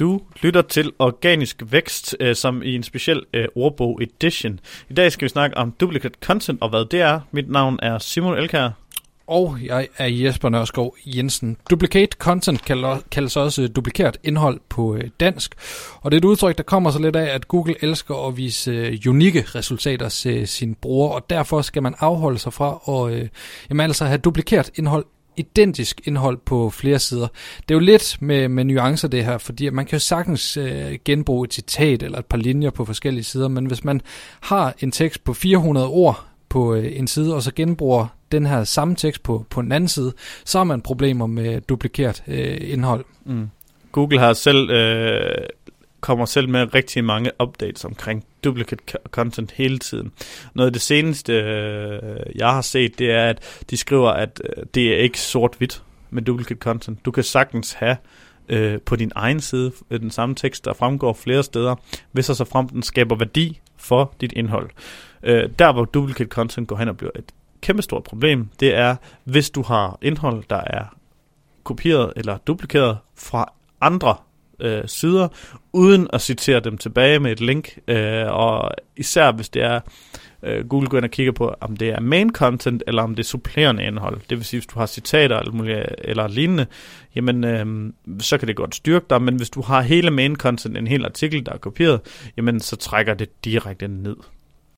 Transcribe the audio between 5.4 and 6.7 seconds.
om duplicate content og